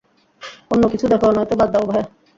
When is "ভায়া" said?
1.89-2.05